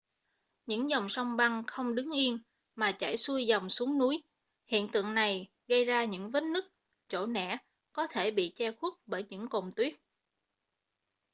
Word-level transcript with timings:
những 0.65 0.89
dòng 0.89 1.09
sông 1.09 1.37
băng 1.37 1.63
không 1.67 1.95
đứng 1.95 2.11
yên 2.11 2.39
mà 2.75 2.91
chảy 2.91 3.17
xuôi 3.17 3.45
dòng 3.45 3.69
xuống 3.69 3.97
núi 3.97 4.23
hiện 4.65 4.87
tượng 4.91 5.13
này 5.13 5.47
gây 5.67 5.85
ra 5.85 6.05
những 6.05 6.31
vết 6.31 6.43
nứt 6.43 6.65
chỗ 7.09 7.25
nẻ 7.25 7.57
có 7.93 8.07
thể 8.07 8.31
bị 8.31 8.51
che 8.55 8.71
khuất 8.71 8.93
bởi 9.05 9.23
những 9.29 9.47
cồn 9.47 9.69
tuyết 9.75 9.93